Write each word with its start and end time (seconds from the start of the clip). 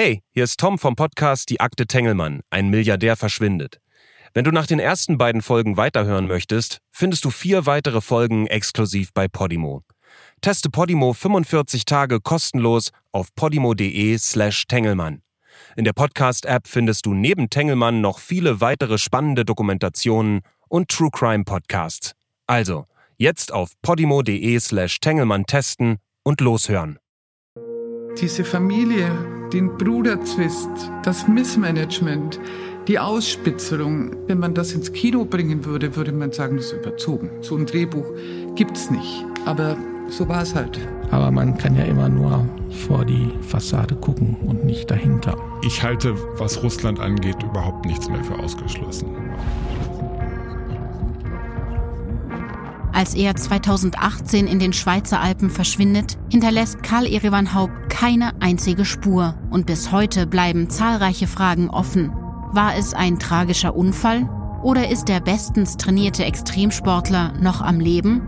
Hey, 0.00 0.22
hier 0.30 0.44
ist 0.44 0.60
Tom 0.60 0.78
vom 0.78 0.94
Podcast 0.94 1.50
Die 1.50 1.58
Akte 1.58 1.84
Tengelmann, 1.84 2.42
ein 2.50 2.68
Milliardär 2.68 3.16
verschwindet. 3.16 3.80
Wenn 4.32 4.44
du 4.44 4.52
nach 4.52 4.68
den 4.68 4.78
ersten 4.78 5.18
beiden 5.18 5.42
Folgen 5.42 5.76
weiterhören 5.76 6.28
möchtest, 6.28 6.78
findest 6.92 7.24
du 7.24 7.30
vier 7.30 7.66
weitere 7.66 8.00
Folgen 8.00 8.46
exklusiv 8.46 9.12
bei 9.12 9.26
Podimo. 9.26 9.82
Teste 10.40 10.70
Podimo 10.70 11.14
45 11.14 11.84
Tage 11.84 12.20
kostenlos 12.20 12.92
auf 13.10 13.34
podimo.de 13.34 14.16
slash 14.18 14.68
Tengelmann. 14.68 15.22
In 15.74 15.82
der 15.82 15.94
Podcast-App 15.94 16.68
findest 16.68 17.04
du 17.04 17.12
neben 17.12 17.50
Tengelmann 17.50 18.00
noch 18.00 18.20
viele 18.20 18.60
weitere 18.60 18.98
spannende 18.98 19.44
Dokumentationen 19.44 20.42
und 20.68 20.90
True 20.90 21.10
Crime 21.10 21.42
Podcasts. 21.42 22.12
Also, 22.46 22.84
jetzt 23.16 23.52
auf 23.52 23.72
podimo.de 23.82 24.60
slash 24.60 25.00
Tengelmann 25.00 25.44
testen 25.44 25.96
und 26.22 26.40
loshören. 26.40 27.00
Diese 28.20 28.44
Familie, 28.44 29.37
den 29.52 29.76
Bruderzwist, 29.76 30.68
das 31.02 31.26
Missmanagement, 31.28 32.38
die 32.86 32.98
Ausspitzerung, 32.98 34.16
wenn 34.26 34.38
man 34.38 34.54
das 34.54 34.72
ins 34.72 34.92
Kino 34.92 35.24
bringen 35.24 35.64
würde, 35.64 35.94
würde 35.96 36.12
man 36.12 36.32
sagen, 36.32 36.56
das 36.56 36.66
ist 36.66 36.72
überzogen. 36.72 37.30
So 37.40 37.56
ein 37.56 37.66
Drehbuch 37.66 38.06
gibt's 38.54 38.90
nicht. 38.90 39.24
Aber 39.44 39.76
so 40.08 40.26
war 40.28 40.42
es 40.42 40.54
halt. 40.54 40.78
Aber 41.10 41.30
man 41.30 41.56
kann 41.56 41.76
ja 41.76 41.84
immer 41.84 42.08
nur 42.08 42.46
vor 42.70 43.04
die 43.04 43.30
Fassade 43.42 43.94
gucken 43.94 44.36
und 44.46 44.64
nicht 44.64 44.90
dahinter. 44.90 45.36
Ich 45.62 45.82
halte, 45.82 46.14
was 46.38 46.62
Russland 46.62 47.00
angeht, 47.00 47.42
überhaupt 47.42 47.84
nichts 47.84 48.08
mehr 48.08 48.22
für 48.24 48.38
ausgeschlossen. 48.38 49.08
Als 52.98 53.14
er 53.14 53.36
2018 53.36 54.48
in 54.48 54.58
den 54.58 54.72
Schweizer 54.72 55.20
Alpen 55.20 55.50
verschwindet, 55.50 56.18
hinterlässt 56.32 56.82
Karl 56.82 57.06
Erivan 57.06 57.54
Haupt 57.54 57.90
keine 57.90 58.32
einzige 58.42 58.84
Spur 58.84 59.38
und 59.50 59.66
bis 59.66 59.92
heute 59.92 60.26
bleiben 60.26 60.68
zahlreiche 60.68 61.28
Fragen 61.28 61.70
offen. 61.70 62.10
War 62.50 62.74
es 62.74 62.94
ein 62.94 63.20
tragischer 63.20 63.76
Unfall 63.76 64.28
oder 64.64 64.90
ist 64.90 65.06
der 65.06 65.20
bestens 65.20 65.76
trainierte 65.76 66.24
Extremsportler 66.24 67.34
noch 67.40 67.60
am 67.60 67.78
Leben? 67.78 68.20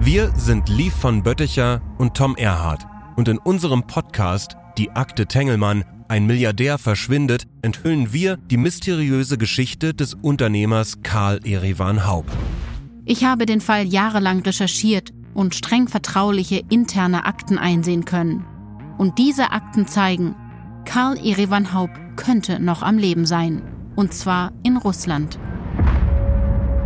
Wir 0.00 0.32
sind 0.34 0.70
Liv 0.70 0.94
von 0.94 1.22
Bötticher 1.22 1.82
und 1.98 2.14
Tom 2.14 2.36
Erhardt 2.36 2.86
und 3.16 3.28
in 3.28 3.36
unserem 3.36 3.86
Podcast 3.86 4.56
Die 4.78 4.90
Akte 4.92 5.26
Tengelmann 5.26 5.84
ein 6.08 6.26
Milliardär 6.26 6.78
verschwindet, 6.78 7.46
enthüllen 7.62 8.12
wir 8.12 8.36
die 8.36 8.56
mysteriöse 8.56 9.36
Geschichte 9.36 9.92
des 9.92 10.14
Unternehmers 10.14 11.02
Karl 11.02 11.40
Erivan 11.44 12.06
Haub. 12.06 12.26
Ich 13.04 13.24
habe 13.24 13.46
den 13.46 13.60
Fall 13.60 13.84
jahrelang 13.86 14.40
recherchiert 14.40 15.12
und 15.34 15.54
streng 15.54 15.88
vertrauliche 15.88 16.62
interne 16.70 17.26
Akten 17.26 17.58
einsehen 17.58 18.04
können. 18.04 18.44
Und 18.96 19.18
diese 19.18 19.52
Akten 19.52 19.86
zeigen, 19.86 20.34
Karl 20.84 21.18
Erivan 21.18 21.72
Haub 21.74 21.90
könnte 22.16 22.60
noch 22.60 22.82
am 22.82 22.98
Leben 22.98 23.26
sein. 23.26 23.62
Und 23.94 24.14
zwar 24.14 24.52
in 24.62 24.76
Russland. 24.76 25.38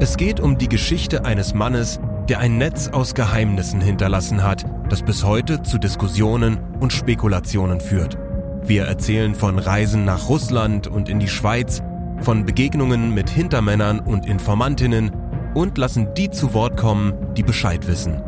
Es 0.00 0.16
geht 0.16 0.40
um 0.40 0.58
die 0.58 0.68
Geschichte 0.68 1.24
eines 1.24 1.54
Mannes, 1.54 2.00
der 2.32 2.40
ein 2.40 2.56
Netz 2.56 2.88
aus 2.88 3.14
Geheimnissen 3.14 3.82
hinterlassen 3.82 4.42
hat, 4.42 4.64
das 4.88 5.02
bis 5.02 5.22
heute 5.22 5.60
zu 5.60 5.76
Diskussionen 5.76 6.58
und 6.80 6.90
Spekulationen 6.90 7.78
führt. 7.78 8.16
Wir 8.62 8.84
erzählen 8.84 9.34
von 9.34 9.58
Reisen 9.58 10.06
nach 10.06 10.30
Russland 10.30 10.86
und 10.86 11.10
in 11.10 11.20
die 11.20 11.28
Schweiz, 11.28 11.82
von 12.22 12.46
Begegnungen 12.46 13.12
mit 13.12 13.28
Hintermännern 13.28 14.00
und 14.00 14.24
Informantinnen 14.24 15.12
und 15.52 15.76
lassen 15.76 16.14
die 16.14 16.30
zu 16.30 16.54
Wort 16.54 16.78
kommen, 16.78 17.12
die 17.36 17.42
Bescheid 17.42 17.86
wissen. 17.86 18.22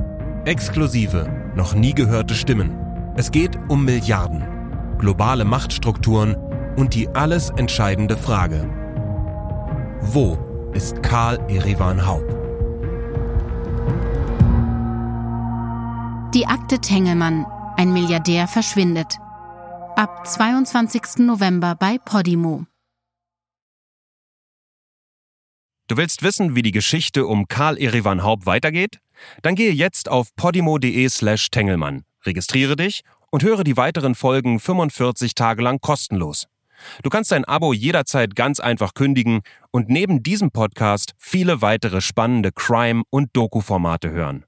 Exklusive, 0.44 1.26
noch 1.54 1.74
nie 1.74 1.94
gehörte 1.94 2.34
Stimmen. 2.34 2.76
Es 3.16 3.30
geht 3.30 3.58
um 3.68 3.86
Milliarden, 3.86 4.44
globale 4.98 5.46
Machtstrukturen 5.46 6.36
und 6.76 6.92
die 6.92 7.08
alles 7.14 7.48
entscheidende 7.56 8.18
Frage. 8.18 8.68
Wo 10.02 10.36
ist 10.74 11.02
Karl 11.02 11.38
Erivan 11.48 12.06
Haupt? 12.06 12.43
Die 16.34 16.48
Akte 16.48 16.80
Tengelmann. 16.80 17.46
Ein 17.76 17.92
Milliardär 17.92 18.48
verschwindet. 18.48 19.18
Ab 19.94 20.26
22. 20.26 21.18
November 21.18 21.76
bei 21.78 21.96
Podimo. 21.98 22.66
Du 25.86 25.96
willst 25.96 26.24
wissen, 26.24 26.56
wie 26.56 26.62
die 26.62 26.72
Geschichte 26.72 27.28
um 27.28 27.46
Karl 27.46 27.78
Erivan 27.78 28.24
Haupt 28.24 28.46
weitergeht? 28.46 28.98
Dann 29.42 29.54
gehe 29.54 29.70
jetzt 29.70 30.08
auf 30.08 30.34
podimo.de 30.34 31.08
slash 31.08 31.50
Tengelmann, 31.50 32.02
registriere 32.26 32.74
dich 32.74 33.02
und 33.30 33.44
höre 33.44 33.62
die 33.62 33.76
weiteren 33.76 34.16
Folgen 34.16 34.58
45 34.58 35.36
Tage 35.36 35.62
lang 35.62 35.78
kostenlos. 35.80 36.48
Du 37.04 37.10
kannst 37.10 37.30
dein 37.30 37.44
Abo 37.44 37.72
jederzeit 37.72 38.34
ganz 38.34 38.58
einfach 38.58 38.94
kündigen 38.94 39.42
und 39.70 39.88
neben 39.88 40.24
diesem 40.24 40.50
Podcast 40.50 41.12
viele 41.16 41.62
weitere 41.62 42.00
spannende 42.00 42.50
Crime- 42.50 43.04
und 43.10 43.28
Doku-Formate 43.36 44.10
hören. 44.10 44.44